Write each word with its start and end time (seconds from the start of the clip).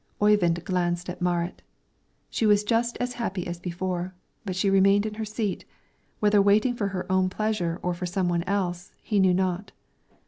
Oyvind 0.19 0.63
glanced 0.65 1.11
at 1.11 1.21
Marit; 1.21 1.61
she 2.31 2.47
was 2.47 2.63
just 2.63 2.97
as 2.97 3.13
happy 3.21 3.45
as 3.45 3.59
before, 3.59 4.15
but 4.43 4.55
she 4.55 4.67
remained 4.67 5.05
in 5.05 5.13
her 5.13 5.25
seat, 5.25 5.63
whether 6.19 6.41
waiting 6.41 6.73
for 6.73 6.87
her 6.87 7.05
own 7.11 7.29
pleasure 7.29 7.79
or 7.83 7.93
for 7.93 8.07
some 8.07 8.27
one 8.27 8.41
else, 8.47 8.93
he 9.03 9.19
knew 9.19 9.35
not. 9.35 9.73